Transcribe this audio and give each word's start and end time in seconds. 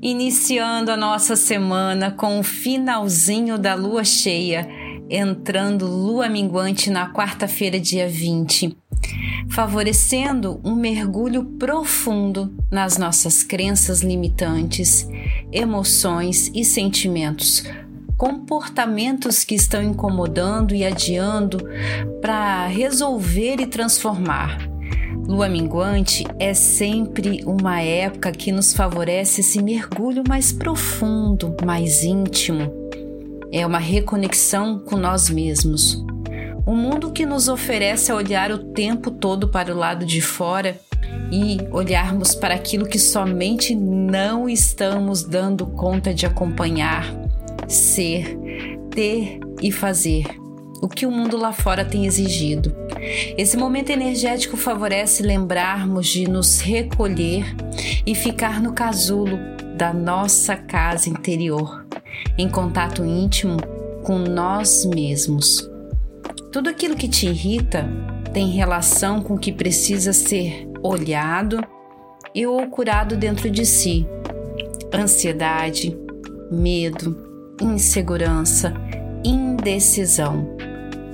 Iniciando 0.00 0.90
a 0.90 0.96
nossa 0.96 1.36
semana 1.36 2.10
com 2.10 2.38
o 2.38 2.42
finalzinho 2.42 3.58
da 3.58 3.74
lua 3.74 4.04
cheia, 4.04 4.68
entrando 5.10 5.86
lua 5.86 6.28
minguante 6.28 6.88
na 6.88 7.12
quarta-feira, 7.12 7.80
dia 7.80 8.08
20, 8.08 8.76
favorecendo 9.50 10.60
um 10.64 10.74
mergulho 10.74 11.44
profundo 11.58 12.54
nas 12.70 12.96
nossas 12.96 13.42
crenças 13.42 14.00
limitantes, 14.00 15.08
emoções 15.52 16.50
e 16.54 16.64
sentimentos, 16.64 17.64
comportamentos 18.18 19.44
que 19.44 19.54
estão 19.54 19.82
incomodando 19.82 20.74
e 20.74 20.84
adiando 20.84 21.58
para 22.20 22.66
resolver 22.66 23.60
e 23.60 23.66
transformar 23.66 24.68
Lua 25.28 25.46
minguante 25.46 26.24
é 26.38 26.54
sempre 26.54 27.42
uma 27.44 27.82
época 27.82 28.32
que 28.32 28.50
nos 28.50 28.72
favorece 28.72 29.42
esse 29.42 29.62
mergulho 29.62 30.24
mais 30.26 30.52
profundo, 30.52 31.54
mais 31.62 32.02
íntimo. 32.02 32.72
É 33.52 33.66
uma 33.66 33.78
reconexão 33.78 34.78
com 34.78 34.96
nós 34.96 35.28
mesmos. 35.28 36.02
Um 36.66 36.74
mundo 36.74 37.12
que 37.12 37.26
nos 37.26 37.46
oferece 37.46 38.10
a 38.10 38.14
olhar 38.14 38.50
o 38.50 38.72
tempo 38.72 39.10
todo 39.10 39.48
para 39.48 39.70
o 39.70 39.76
lado 39.76 40.06
de 40.06 40.22
fora 40.22 40.80
e 41.30 41.58
olharmos 41.70 42.34
para 42.34 42.54
aquilo 42.54 42.86
que 42.86 42.98
somente 42.98 43.74
não 43.74 44.48
estamos 44.48 45.24
dando 45.24 45.66
conta 45.66 46.14
de 46.14 46.24
acompanhar, 46.24 47.04
ser, 47.68 48.38
ter 48.90 49.38
e 49.62 49.70
fazer 49.70 50.24
o 50.80 50.88
que 50.88 51.06
o 51.06 51.10
mundo 51.10 51.36
lá 51.36 51.52
fora 51.52 51.84
tem 51.84 52.06
exigido. 52.06 52.74
Esse 53.36 53.56
momento 53.56 53.90
energético 53.90 54.56
favorece 54.56 55.22
lembrarmos 55.22 56.08
de 56.08 56.28
nos 56.28 56.60
recolher 56.60 57.44
e 58.06 58.14
ficar 58.14 58.60
no 58.60 58.72
casulo 58.72 59.38
da 59.76 59.92
nossa 59.92 60.56
casa 60.56 61.08
interior, 61.08 61.86
em 62.36 62.48
contato 62.48 63.04
íntimo 63.04 63.56
com 64.02 64.18
nós 64.18 64.84
mesmos. 64.84 65.68
Tudo 66.52 66.70
aquilo 66.70 66.96
que 66.96 67.08
te 67.08 67.26
irrita 67.26 67.88
tem 68.32 68.50
relação 68.50 69.22
com 69.22 69.34
o 69.34 69.38
que 69.38 69.52
precisa 69.52 70.12
ser 70.12 70.68
olhado 70.82 71.62
e 72.34 72.46
ou 72.46 72.66
curado 72.68 73.16
dentro 73.16 73.50
de 73.50 73.64
si. 73.66 74.06
Ansiedade, 74.92 75.96
medo, 76.50 77.27
insegurança, 77.60 78.72
indecisão 79.24 80.58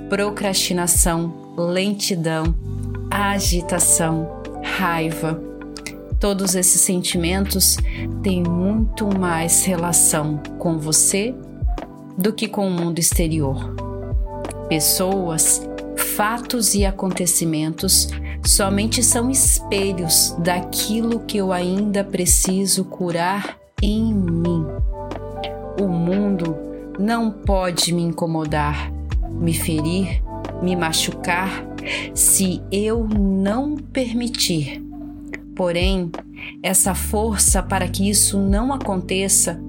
procrastinação, 0.09 1.33
lentidão, 1.57 2.55
agitação, 3.11 4.43
raiva. 4.63 5.43
Todos 6.21 6.55
esses 6.55 6.81
sentimentos 6.83 7.77
têm 8.23 8.43
muito 8.43 9.07
mais 9.19 9.65
relação 9.65 10.41
com 10.59 10.79
você 10.79 11.35
do 12.17 12.33
que 12.33 12.47
com 12.47 12.69
o 12.69 12.71
mundo 12.71 12.99
exterior. 13.01 13.75
Pessoas, 14.69 15.61
fatos 16.17 16.75
e 16.75 16.87
acontecimentos 16.87 18.09
somente 18.45 19.03
são 19.03 19.31
espelhos 19.31 20.35
daquilo 20.39 21.21
que 21.21 21.39
eu 21.39 21.53
ainda 21.53 22.05
preciso 22.05 22.85
curar 22.85 23.59
em 23.83 24.15
mim. 24.15 24.64
O 25.81 25.89
mundo 25.89 26.57
não 26.99 27.31
pode 27.31 27.93
me 27.93 28.03
incomodar 28.03 28.95
me 29.35 29.53
ferir, 29.53 30.23
me 30.63 30.77
machucar, 30.77 31.67
se 32.15 32.63
eu 32.71 33.07
não 33.07 33.77
permitir. 33.77 34.83
Porém, 35.55 36.11
essa 36.63 36.95
força 36.95 37.63
para 37.63 37.89
que 37.89 38.09
isso 38.09 38.39
não 38.39 38.73
aconteça 38.73 39.61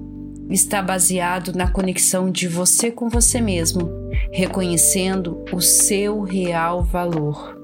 está 0.48 0.80
baseado 0.80 1.52
na 1.54 1.68
conexão 1.68 2.30
de 2.30 2.46
você 2.46 2.90
com 2.90 3.08
você 3.08 3.40
mesmo, 3.40 3.90
reconhecendo 4.32 5.44
o 5.52 5.60
seu 5.60 6.22
real 6.22 6.82
valor, 6.84 7.58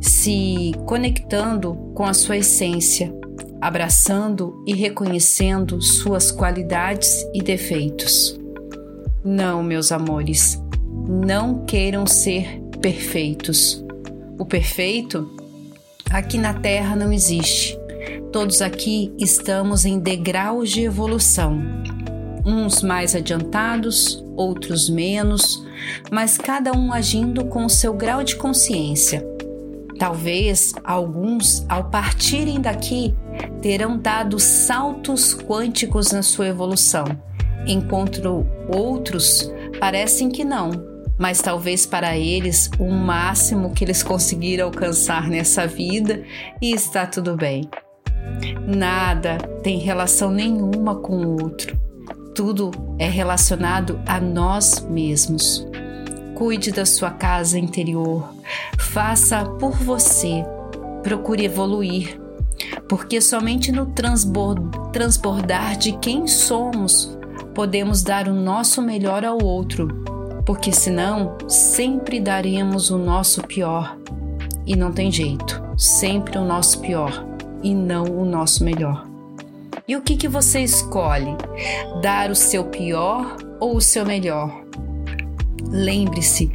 se 0.00 0.72
conectando 0.86 1.74
com 1.94 2.04
a 2.04 2.14
sua 2.14 2.36
essência, 2.36 3.12
abraçando 3.60 4.62
e 4.66 4.74
reconhecendo 4.74 5.80
suas 5.80 6.30
qualidades 6.30 7.24
e 7.34 7.42
defeitos. 7.42 8.38
Não, 9.24 9.62
meus 9.62 9.90
amores, 9.90 10.62
não 11.08 11.64
queiram 11.64 12.06
ser 12.06 12.60
perfeitos. 12.80 13.84
O 14.38 14.44
perfeito 14.44 15.28
aqui 16.10 16.38
na 16.38 16.54
Terra 16.54 16.94
não 16.94 17.12
existe. 17.12 17.78
Todos 18.32 18.60
aqui 18.60 19.12
estamos 19.18 19.84
em 19.84 19.98
degraus 19.98 20.70
de 20.70 20.82
evolução. 20.82 21.58
Uns 22.44 22.82
mais 22.82 23.16
adiantados, 23.16 24.22
outros 24.36 24.88
menos, 24.88 25.64
mas 26.10 26.38
cada 26.38 26.72
um 26.72 26.92
agindo 26.92 27.46
com 27.46 27.64
o 27.64 27.70
seu 27.70 27.94
grau 27.94 28.22
de 28.22 28.36
consciência. 28.36 29.26
Talvez 29.98 30.72
alguns, 30.84 31.64
ao 31.68 31.84
partirem 31.84 32.60
daqui, 32.60 33.14
terão 33.60 33.98
dado 33.98 34.38
saltos 34.38 35.34
quânticos 35.34 36.12
na 36.12 36.22
sua 36.22 36.48
evolução, 36.48 37.04
enquanto 37.66 38.46
outros 38.68 39.52
parecem 39.78 40.28
que 40.28 40.44
não 40.44 40.96
mas 41.18 41.40
talvez 41.40 41.86
para 41.86 42.16
eles 42.16 42.70
o 42.78 42.90
máximo 42.90 43.72
que 43.72 43.84
eles 43.84 44.02
conseguiram 44.02 44.66
alcançar 44.66 45.28
nessa 45.28 45.66
vida 45.66 46.22
e 46.60 46.72
está 46.72 47.06
tudo 47.06 47.36
bem. 47.36 47.68
Nada 48.66 49.38
tem 49.62 49.78
relação 49.78 50.30
nenhuma 50.30 50.96
com 50.96 51.16
o 51.24 51.42
outro. 51.42 51.78
Tudo 52.34 52.70
é 52.98 53.08
relacionado 53.08 53.98
a 54.06 54.20
nós 54.20 54.86
mesmos. 54.90 55.66
Cuide 56.34 56.70
da 56.70 56.84
sua 56.84 57.10
casa 57.10 57.58
interior, 57.58 58.34
faça 58.78 59.42
por 59.58 59.72
você, 59.72 60.44
procure 61.02 61.46
evoluir, 61.46 62.20
porque 62.88 63.20
somente 63.20 63.72
no 63.72 63.86
transbordar 63.86 65.76
de 65.76 65.92
quem 65.98 66.26
somos 66.26 67.16
podemos 67.54 68.02
dar 68.02 68.28
o 68.28 68.34
nosso 68.34 68.82
melhor 68.82 69.24
ao 69.24 69.42
outro 69.42 70.06
porque 70.46 70.70
senão 70.70 71.36
sempre 71.48 72.20
daremos 72.20 72.88
o 72.88 72.96
nosso 72.96 73.42
pior. 73.42 73.98
E 74.64 74.76
não 74.76 74.92
tem 74.92 75.10
jeito, 75.10 75.60
sempre 75.76 76.38
o 76.38 76.44
nosso 76.44 76.80
pior 76.80 77.26
e 77.62 77.74
não 77.74 78.04
o 78.04 78.24
nosso 78.24 78.64
melhor. 78.64 79.06
E 79.86 79.96
o 79.96 80.02
que, 80.02 80.16
que 80.16 80.28
você 80.28 80.60
escolhe? 80.60 81.36
Dar 82.00 82.30
o 82.30 82.34
seu 82.34 82.64
pior 82.64 83.36
ou 83.60 83.76
o 83.76 83.80
seu 83.80 84.06
melhor? 84.06 84.64
Lembre-se, 85.68 86.50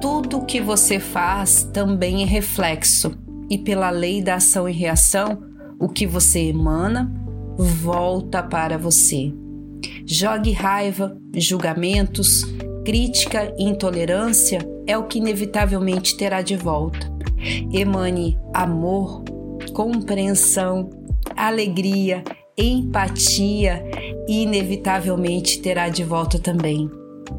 tudo 0.00 0.38
o 0.38 0.44
que 0.44 0.60
você 0.60 0.98
faz 0.98 1.62
também 1.72 2.22
é 2.22 2.26
reflexo, 2.26 3.16
e 3.48 3.58
pela 3.58 3.90
lei 3.90 4.22
da 4.22 4.36
ação 4.36 4.68
e 4.68 4.72
reação, 4.72 5.49
o 5.80 5.88
que 5.88 6.06
você 6.06 6.48
emana 6.48 7.12
volta 7.56 8.42
para 8.42 8.78
você. 8.78 9.32
Jogue 10.06 10.52
raiva, 10.52 11.16
julgamentos, 11.34 12.44
Crítica 12.84 13.54
e 13.58 13.64
intolerância 13.64 14.58
é 14.86 14.96
o 14.96 15.04
que 15.04 15.18
inevitavelmente 15.18 16.16
terá 16.16 16.40
de 16.40 16.56
volta. 16.56 17.12
Emane 17.72 18.38
amor, 18.54 19.22
compreensão, 19.74 20.88
alegria, 21.36 22.24
empatia 22.56 23.84
e 24.26 24.42
inevitavelmente 24.42 25.60
terá 25.60 25.90
de 25.90 26.02
volta 26.02 26.38
também. 26.38 26.90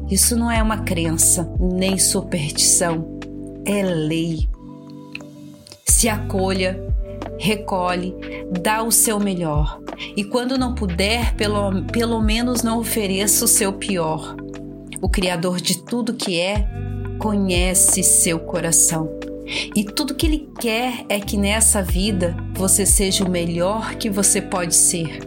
Isso 0.08 0.36
não 0.36 0.50
é 0.50 0.62
uma 0.62 0.78
crença 0.78 1.52
nem 1.60 1.98
superstição, 1.98 3.18
é 3.66 3.82
lei. 3.82 4.48
Se 5.84 6.08
acolha, 6.08 6.80
recolhe, 7.38 8.14
dá 8.60 8.82
o 8.82 8.90
seu 8.92 9.18
melhor. 9.18 9.80
E 10.16 10.24
quando 10.24 10.58
não 10.58 10.74
puder, 10.74 11.34
pelo, 11.34 11.84
pelo 11.84 12.20
menos 12.20 12.62
não 12.62 12.78
ofereça 12.78 13.44
o 13.44 13.48
seu 13.48 13.72
pior 13.72 14.36
o 15.02 15.08
Criador 15.08 15.60
de 15.60 15.82
tudo 15.82 16.14
que 16.14 16.38
é, 16.38 16.64
conhece 17.18 18.04
seu 18.04 18.38
coração. 18.38 19.10
E 19.74 19.84
tudo 19.84 20.14
que 20.14 20.24
Ele 20.24 20.48
quer 20.60 21.04
é 21.08 21.18
que 21.18 21.36
nessa 21.36 21.82
vida 21.82 22.36
você 22.54 22.86
seja 22.86 23.24
o 23.24 23.28
melhor 23.28 23.96
que 23.96 24.08
você 24.08 24.40
pode 24.40 24.76
ser, 24.76 25.18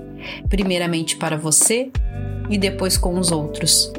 primeiramente 0.47 1.17
para 1.17 1.37
você 1.37 1.91
e 2.49 2.57
depois 2.57 2.97
com 2.97 3.19
os 3.19 3.33
outros. 3.33 3.91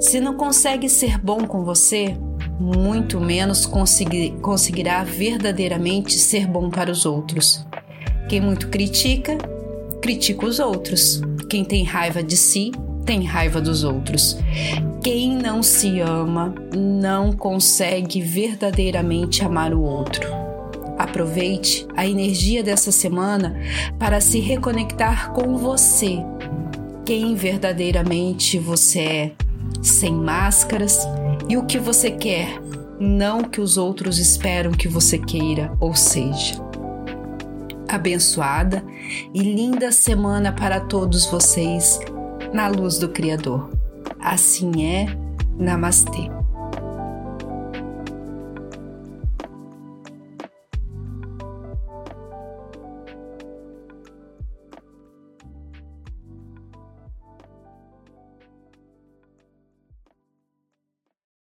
Se 0.00 0.18
não 0.20 0.36
consegue 0.36 0.88
ser 0.88 1.18
bom 1.18 1.46
com 1.46 1.62
você, 1.64 2.16
muito 2.60 3.18
menos 3.18 3.64
conseguir, 3.64 4.32
conseguirá 4.42 5.02
verdadeiramente 5.02 6.12
ser 6.12 6.46
bom 6.46 6.68
para 6.68 6.90
os 6.90 7.06
outros. 7.06 7.64
Quem 8.28 8.40
muito 8.40 8.68
critica, 8.68 9.38
critica 10.02 10.44
os 10.44 10.58
outros. 10.58 11.22
Quem 11.48 11.64
tem 11.64 11.82
raiva 11.84 12.22
de 12.22 12.36
si, 12.36 12.70
tem 13.06 13.24
raiva 13.24 13.62
dos 13.62 13.82
outros. 13.82 14.36
Quem 15.02 15.34
não 15.34 15.62
se 15.62 16.00
ama 16.00 16.54
não 16.76 17.32
consegue 17.32 18.20
verdadeiramente 18.20 19.42
amar 19.42 19.72
o 19.72 19.80
outro. 19.80 20.28
Aproveite 20.98 21.86
a 21.96 22.06
energia 22.06 22.62
dessa 22.62 22.92
semana 22.92 23.58
para 23.98 24.20
se 24.20 24.38
reconectar 24.38 25.32
com 25.32 25.56
você, 25.56 26.18
quem 27.06 27.34
verdadeiramente 27.34 28.58
você 28.58 29.00
é, 29.00 29.32
sem 29.82 30.12
máscaras 30.12 31.00
e 31.50 31.56
o 31.56 31.64
que 31.64 31.80
você 31.80 32.12
quer, 32.12 32.62
não 33.00 33.40
o 33.40 33.50
que 33.50 33.60
os 33.60 33.76
outros 33.76 34.20
esperam 34.20 34.70
que 34.70 34.86
você 34.86 35.18
queira 35.18 35.76
ou 35.80 35.96
seja. 35.96 36.54
Abençoada 37.88 38.84
e 39.34 39.42
linda 39.42 39.90
semana 39.90 40.52
para 40.52 40.78
todos 40.78 41.26
vocês, 41.26 41.98
na 42.54 42.68
luz 42.68 43.00
do 43.00 43.08
Criador. 43.08 43.68
Assim 44.20 44.86
é, 44.86 45.06
Namastê. 45.58 46.39